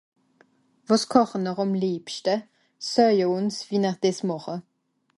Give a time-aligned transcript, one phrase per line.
[0.87, 2.35] Wàs koche-n-r àm lìebschte?
[2.89, 4.55] Soeje ùns wie-n-r dìs màche.